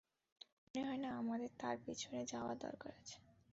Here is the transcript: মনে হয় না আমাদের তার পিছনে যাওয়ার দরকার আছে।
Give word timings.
মনে 0.61 0.81
হয় 0.87 0.99
না 0.99 1.09
আমাদের 1.21 1.49
তার 1.61 1.75
পিছনে 1.85 2.19
যাওয়ার 2.31 2.55
দরকার 2.65 2.91
আছে। 2.99 3.17